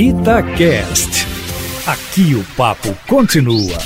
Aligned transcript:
Itacast. 0.00 1.26
Aqui 1.84 2.32
o 2.36 2.44
papo 2.56 2.86
continua. 3.08 3.76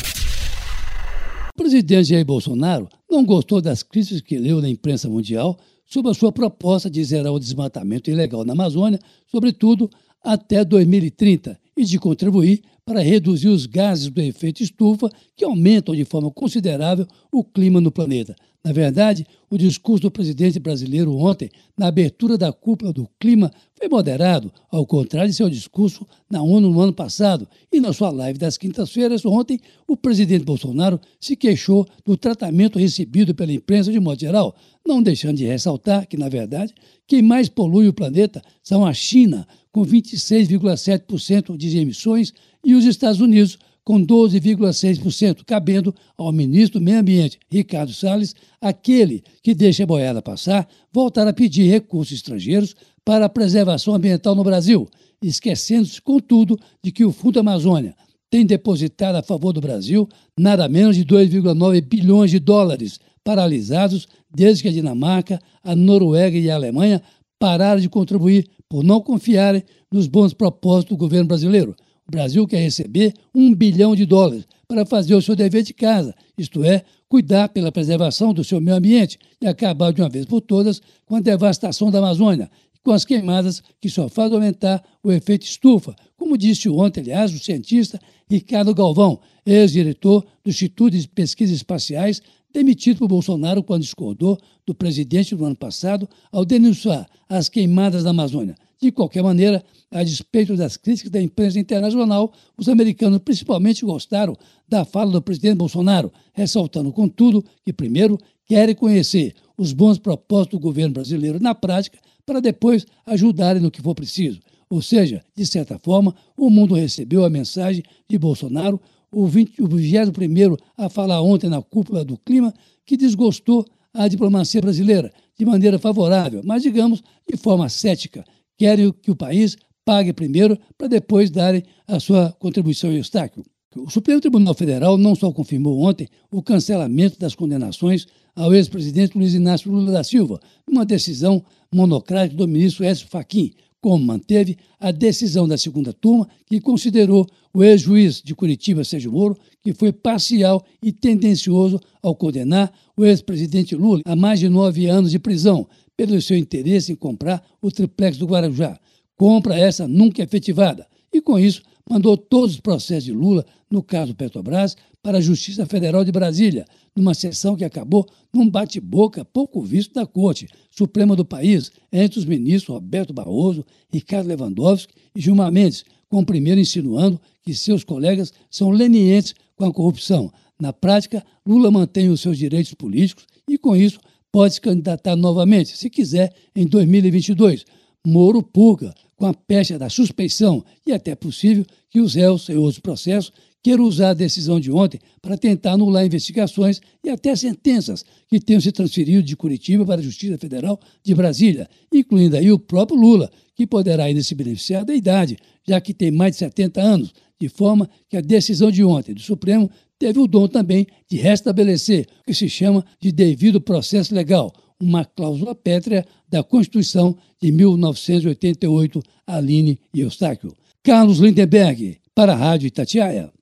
O 1.48 1.56
presidente 1.56 2.10
Jair 2.10 2.26
Bolsonaro 2.26 2.86
não 3.10 3.24
gostou 3.24 3.62
das 3.62 3.82
críticas 3.82 4.20
que 4.20 4.36
leu 4.36 4.60
na 4.60 4.68
imprensa 4.68 5.08
mundial 5.08 5.58
sobre 5.86 6.10
a 6.10 6.14
sua 6.14 6.30
proposta 6.30 6.90
de 6.90 7.02
zerar 7.02 7.32
o 7.32 7.40
desmatamento 7.40 8.10
ilegal 8.10 8.44
na 8.44 8.52
Amazônia, 8.52 8.98
sobretudo 9.26 9.88
até 10.22 10.62
2030, 10.62 11.58
e 11.74 11.82
de 11.82 11.98
contribuir 11.98 12.60
para 12.84 13.00
reduzir 13.00 13.48
os 13.48 13.64
gases 13.64 14.10
do 14.10 14.20
efeito 14.20 14.62
estufa 14.62 15.08
que 15.34 15.46
aumentam 15.46 15.94
de 15.94 16.04
forma 16.04 16.30
considerável 16.30 17.06
o 17.32 17.42
clima 17.42 17.80
no 17.80 17.90
planeta. 17.90 18.36
Na 18.64 18.70
verdade, 18.70 19.26
o 19.50 19.58
discurso 19.58 20.02
do 20.02 20.10
presidente 20.10 20.60
brasileiro 20.60 21.12
ontem, 21.16 21.50
na 21.76 21.88
abertura 21.88 22.38
da 22.38 22.52
cúpula 22.52 22.92
do 22.92 23.08
clima, 23.18 23.50
foi 23.76 23.88
moderado, 23.88 24.52
ao 24.70 24.86
contrário 24.86 25.28
de 25.28 25.36
seu 25.36 25.50
discurso 25.50 26.06
na 26.30 26.40
ONU 26.40 26.70
no 26.70 26.80
ano 26.80 26.92
passado. 26.92 27.48
E 27.72 27.80
na 27.80 27.92
sua 27.92 28.10
live 28.10 28.38
das 28.38 28.56
quintas-feiras, 28.56 29.26
ontem, 29.26 29.58
o 29.88 29.96
presidente 29.96 30.44
Bolsonaro 30.44 31.00
se 31.18 31.34
queixou 31.34 31.84
do 32.04 32.16
tratamento 32.16 32.78
recebido 32.78 33.34
pela 33.34 33.52
imprensa 33.52 33.90
de 33.90 33.98
modo 33.98 34.20
geral, 34.20 34.54
não 34.86 35.02
deixando 35.02 35.38
de 35.38 35.44
ressaltar 35.44 36.06
que, 36.06 36.16
na 36.16 36.28
verdade, 36.28 36.72
quem 37.08 37.20
mais 37.20 37.48
polui 37.48 37.88
o 37.88 37.92
planeta 37.92 38.40
são 38.62 38.86
a 38.86 38.94
China, 38.94 39.44
com 39.72 39.84
26,7% 39.84 41.56
de 41.56 41.78
emissões, 41.78 42.32
e 42.64 42.74
os 42.74 42.84
Estados 42.84 43.20
Unidos, 43.20 43.58
com 43.84 44.04
12,6%, 44.04 45.44
cabendo 45.44 45.94
ao 46.16 46.32
ministro 46.32 46.78
do 46.78 46.84
Meio 46.84 47.00
Ambiente, 47.00 47.38
Ricardo 47.50 47.92
Salles, 47.92 48.34
aquele 48.60 49.22
que 49.42 49.54
deixa 49.54 49.82
a 49.82 49.86
boiada 49.86 50.22
passar, 50.22 50.68
voltar 50.92 51.26
a 51.26 51.32
pedir 51.32 51.68
recursos 51.68 52.16
estrangeiros 52.16 52.76
para 53.04 53.24
a 53.24 53.28
preservação 53.28 53.94
ambiental 53.94 54.34
no 54.34 54.44
Brasil, 54.44 54.88
esquecendo-se, 55.20 56.00
contudo, 56.00 56.58
de 56.82 56.92
que 56.92 57.04
o 57.04 57.12
Fundo 57.12 57.40
Amazônia 57.40 57.94
tem 58.30 58.46
depositado 58.46 59.16
a 59.16 59.22
favor 59.22 59.52
do 59.52 59.60
Brasil 59.60 60.08
nada 60.38 60.68
menos 60.68 60.96
de 60.96 61.04
2,9 61.04 61.80
bilhões 61.82 62.30
de 62.30 62.38
dólares, 62.38 62.98
paralisados 63.24 64.08
desde 64.34 64.62
que 64.62 64.68
a 64.68 64.72
Dinamarca, 64.72 65.38
a 65.62 65.76
Noruega 65.76 66.38
e 66.38 66.50
a 66.50 66.54
Alemanha 66.54 67.02
pararam 67.38 67.80
de 67.80 67.88
contribuir 67.88 68.48
por 68.68 68.82
não 68.82 69.00
confiarem 69.00 69.62
nos 69.92 70.06
bons 70.06 70.32
propósitos 70.32 70.96
do 70.96 70.98
governo 70.98 71.26
brasileiro. 71.26 71.76
O 72.06 72.10
Brasil 72.10 72.46
quer 72.46 72.60
receber 72.60 73.14
um 73.34 73.54
bilhão 73.54 73.94
de 73.94 74.04
dólares 74.04 74.46
para 74.66 74.84
fazer 74.84 75.14
o 75.14 75.22
seu 75.22 75.36
dever 75.36 75.62
de 75.62 75.72
casa, 75.72 76.14
isto 76.36 76.64
é, 76.64 76.82
cuidar 77.08 77.48
pela 77.50 77.70
preservação 77.70 78.32
do 78.32 78.42
seu 78.42 78.60
meio 78.60 78.76
ambiente 78.76 79.18
e 79.40 79.46
acabar 79.46 79.92
de 79.92 80.00
uma 80.00 80.08
vez 80.08 80.24
por 80.24 80.40
todas 80.40 80.80
com 81.04 81.16
a 81.16 81.20
devastação 81.20 81.90
da 81.90 81.98
Amazônia 81.98 82.50
e 82.74 82.78
com 82.82 82.90
as 82.90 83.04
queimadas 83.04 83.62
que 83.80 83.88
só 83.88 84.08
fazem 84.08 84.34
aumentar 84.34 84.82
o 85.02 85.12
efeito 85.12 85.44
estufa, 85.44 85.94
como 86.16 86.38
disse 86.38 86.68
ontem, 86.68 87.00
aliás, 87.00 87.32
o 87.34 87.38
cientista 87.38 88.00
Ricardo 88.28 88.74
Galvão, 88.74 89.20
ex-diretor 89.44 90.24
do 90.42 90.50
Instituto 90.50 90.96
de 90.96 91.06
Pesquisas 91.06 91.56
Espaciais, 91.56 92.22
demitido 92.52 92.98
por 92.98 93.08
Bolsonaro 93.08 93.62
quando 93.62 93.82
discordou 93.82 94.38
do 94.66 94.74
presidente 94.74 95.34
no 95.34 95.44
ano 95.44 95.56
passado 95.56 96.08
ao 96.30 96.44
denunciar 96.44 97.06
as 97.28 97.48
queimadas 97.48 98.04
da 98.04 98.10
Amazônia. 98.10 98.54
De 98.82 98.90
qualquer 98.90 99.22
maneira, 99.22 99.64
a 99.92 100.02
despeito 100.02 100.56
das 100.56 100.76
críticas 100.76 101.12
da 101.12 101.22
imprensa 101.22 101.56
internacional, 101.56 102.32
os 102.58 102.68
americanos 102.68 103.20
principalmente 103.20 103.84
gostaram 103.84 104.36
da 104.68 104.84
fala 104.84 105.12
do 105.12 105.22
presidente 105.22 105.54
Bolsonaro, 105.54 106.12
ressaltando, 106.32 106.92
contudo, 106.92 107.44
que 107.64 107.72
primeiro 107.72 108.18
querem 108.44 108.74
conhecer 108.74 109.36
os 109.56 109.72
bons 109.72 110.00
propósitos 110.00 110.58
do 110.58 110.62
governo 110.62 110.94
brasileiro 110.94 111.38
na 111.38 111.54
prática 111.54 111.96
para 112.26 112.40
depois 112.40 112.84
ajudarem 113.06 113.62
no 113.62 113.70
que 113.70 113.80
for 113.80 113.94
preciso. 113.94 114.40
Ou 114.68 114.82
seja, 114.82 115.22
de 115.32 115.46
certa 115.46 115.78
forma, 115.78 116.12
o 116.36 116.50
mundo 116.50 116.74
recebeu 116.74 117.24
a 117.24 117.30
mensagem 117.30 117.84
de 118.08 118.18
Bolsonaro, 118.18 118.80
o, 119.12 119.28
20, 119.28 119.62
o 119.62 119.68
21 119.68 120.56
a 120.76 120.88
falar 120.88 121.22
ontem 121.22 121.48
na 121.48 121.62
cúpula 121.62 122.04
do 122.04 122.18
clima, 122.18 122.52
que 122.84 122.96
desgostou 122.96 123.64
a 123.94 124.08
diplomacia 124.08 124.60
brasileira 124.60 125.12
de 125.38 125.44
maneira 125.44 125.78
favorável, 125.78 126.40
mas, 126.44 126.64
digamos, 126.64 127.00
de 127.30 127.36
forma 127.36 127.68
cética 127.68 128.24
querem 128.62 128.92
que 128.92 129.10
o 129.10 129.16
país 129.16 129.56
pague 129.84 130.12
primeiro 130.12 130.56
para 130.78 130.86
depois 130.86 131.32
darem 131.32 131.64
a 131.84 131.98
sua 131.98 132.30
contribuição 132.38 132.92
em 132.92 132.98
obstáculo. 132.98 133.44
O 133.76 133.90
Supremo 133.90 134.20
Tribunal 134.20 134.54
Federal 134.54 134.96
não 134.96 135.16
só 135.16 135.32
confirmou 135.32 135.80
ontem 135.80 136.06
o 136.30 136.40
cancelamento 136.40 137.18
das 137.18 137.34
condenações 137.34 138.06
ao 138.36 138.54
ex-presidente 138.54 139.18
Luiz 139.18 139.34
Inácio 139.34 139.68
Lula 139.68 139.90
da 139.90 140.04
Silva, 140.04 140.38
numa 140.64 140.86
decisão 140.86 141.44
monocrática 141.74 142.36
do 142.36 142.46
ministro 142.46 142.84
Écio 142.84 143.08
Fachin, 143.08 143.52
como 143.80 144.04
manteve 144.04 144.56
a 144.78 144.92
decisão 144.92 145.48
da 145.48 145.58
segunda 145.58 145.92
turma, 145.92 146.28
que 146.46 146.60
considerou 146.60 147.26
o 147.52 147.64
ex-juiz 147.64 148.22
de 148.22 148.32
Curitiba, 148.32 148.84
Sérgio 148.84 149.10
Moro, 149.10 149.36
que 149.60 149.74
foi 149.74 149.92
parcial 149.92 150.64
e 150.80 150.92
tendencioso 150.92 151.80
ao 152.00 152.14
condenar 152.14 152.72
o 152.96 153.04
ex-presidente 153.04 153.74
Lula 153.74 154.02
a 154.04 154.14
mais 154.14 154.38
de 154.38 154.48
nove 154.48 154.86
anos 154.86 155.10
de 155.10 155.18
prisão, 155.18 155.66
pelo 155.96 156.20
seu 156.20 156.36
interesse 156.36 156.92
em 156.92 156.96
comprar 156.96 157.42
o 157.60 157.70
triplex 157.70 158.16
do 158.16 158.26
Guarujá. 158.26 158.78
Compra 159.16 159.58
essa 159.58 159.86
nunca 159.86 160.22
efetivada. 160.22 160.86
E 161.12 161.20
com 161.20 161.38
isso, 161.38 161.62
mandou 161.88 162.16
todos 162.16 162.54
os 162.54 162.60
processos 162.60 163.04
de 163.04 163.12
Lula, 163.12 163.44
no 163.70 163.82
caso 163.82 164.14
Petrobras, 164.14 164.76
para 165.02 165.18
a 165.18 165.20
Justiça 165.20 165.66
Federal 165.66 166.04
de 166.04 166.12
Brasília, 166.12 166.64
numa 166.94 167.12
sessão 167.12 167.56
que 167.56 167.64
acabou 167.64 168.06
num 168.32 168.48
bate-boca 168.48 169.24
pouco 169.24 169.60
visto 169.62 169.94
da 169.94 170.06
Corte 170.06 170.48
Suprema 170.70 171.16
do 171.16 171.24
país, 171.24 171.70
entre 171.92 172.18
os 172.18 172.24
ministros 172.24 172.74
Roberto 172.74 173.12
Barroso, 173.12 173.64
Ricardo 173.92 174.28
Lewandowski 174.28 174.94
e 175.14 175.20
Gilmar 175.20 175.50
Mendes, 175.50 175.84
com 176.08 176.20
o 176.20 176.26
primeiro 176.26 176.60
insinuando 176.60 177.20
que 177.42 177.54
seus 177.54 177.82
colegas 177.82 178.32
são 178.50 178.70
lenientes 178.70 179.34
com 179.56 179.64
a 179.64 179.72
corrupção. 179.72 180.32
Na 180.60 180.72
prática, 180.72 181.24
Lula 181.44 181.70
mantém 181.70 182.08
os 182.08 182.20
seus 182.20 182.38
direitos 182.38 182.72
políticos 182.74 183.26
e, 183.48 183.58
com 183.58 183.74
isso, 183.74 183.98
pode 184.32 184.54
se 184.54 184.60
candidatar 184.60 185.14
novamente, 185.14 185.76
se 185.76 185.90
quiser, 185.90 186.32
em 186.56 186.66
2022. 186.66 187.64
Moro 188.04 188.42
purga 188.42 188.92
com 189.14 189.26
a 189.26 189.34
pecha 189.34 189.78
da 189.78 189.88
suspeição 189.88 190.64
e 190.84 190.92
até 190.92 191.14
possível 191.14 191.64
que 191.90 192.00
os 192.00 192.14
réus 192.14 192.48
em 192.48 192.56
outros 192.56 192.80
processos 192.80 193.30
queiram 193.62 193.84
usar 193.84 194.10
a 194.10 194.14
decisão 194.14 194.58
de 194.58 194.72
ontem 194.72 194.98
para 195.20 195.38
tentar 195.38 195.72
anular 195.72 196.04
investigações 196.04 196.80
e 197.04 197.08
até 197.08 197.36
sentenças 197.36 198.04
que 198.28 198.40
tenham 198.40 198.60
se 198.60 198.72
transferido 198.72 199.22
de 199.22 199.36
Curitiba 199.36 199.86
para 199.86 200.00
a 200.00 200.04
Justiça 200.04 200.36
Federal 200.36 200.80
de 201.04 201.14
Brasília, 201.14 201.68
incluindo 201.92 202.36
aí 202.36 202.50
o 202.50 202.58
próprio 202.58 202.98
Lula, 202.98 203.30
que 203.54 203.66
poderá 203.66 204.04
ainda 204.04 204.22
se 204.22 204.34
beneficiar 204.34 204.84
da 204.84 204.94
idade, 204.94 205.36
já 205.68 205.80
que 205.80 205.94
tem 205.94 206.10
mais 206.10 206.32
de 206.32 206.38
70 206.38 206.80
anos, 206.80 207.14
de 207.40 207.48
forma 207.48 207.88
que 208.08 208.16
a 208.16 208.20
decisão 208.20 208.70
de 208.70 208.82
ontem 208.82 209.14
do 209.14 209.20
Supremo 209.20 209.70
teve 210.02 210.18
o 210.18 210.26
dom 210.26 210.48
também 210.48 210.84
de 211.08 211.16
restabelecer 211.16 212.08
o 212.22 212.24
que 212.26 212.34
se 212.34 212.48
chama 212.48 212.84
de 213.00 213.12
devido 213.12 213.60
processo 213.60 214.12
legal, 214.12 214.52
uma 214.80 215.04
cláusula 215.04 215.54
pétrea 215.54 216.04
da 216.28 216.42
Constituição 216.42 217.16
de 217.40 217.52
1988, 217.52 219.00
Aline 219.24 219.78
e 219.94 220.00
Eustáquio. 220.00 220.52
Carlos 220.82 221.20
Lindenberg, 221.20 221.98
para 222.12 222.32
a 222.32 222.36
Rádio 222.36 222.66
Itatiaia. 222.66 223.32